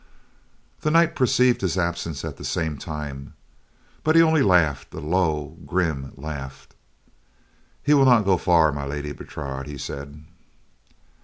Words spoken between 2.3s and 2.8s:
the same